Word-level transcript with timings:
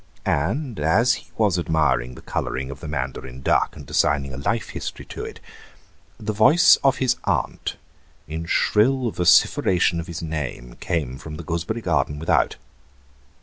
And 0.25 0.79
as 0.79 1.13
he 1.13 1.29
was 1.37 1.59
admiring 1.59 2.15
the 2.15 2.23
colouring 2.23 2.71
of 2.71 2.79
the 2.79 2.87
mandarin 2.87 3.41
duck 3.43 3.75
and 3.75 3.87
assigning 3.87 4.33
a 4.33 4.37
life 4.37 4.69
history 4.69 5.05
to 5.05 5.23
it, 5.23 5.39
the 6.19 6.33
voice 6.33 6.75
of 6.83 6.97
his 6.97 7.17
aunt 7.25 7.77
in 8.27 8.45
shrill 8.47 9.11
vociferation 9.11 9.99
of 9.99 10.07
his 10.07 10.23
name 10.23 10.75
came 10.79 11.19
from 11.19 11.35
the 11.35 11.43
gooseberry 11.43 11.81
garden 11.81 12.17
without. 12.17 12.55